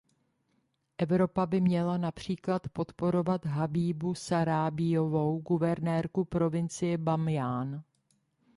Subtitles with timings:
[0.97, 7.83] Evropa by měla například podporovat Habíbu Sarábíovou, guvernérku provincie Bamján.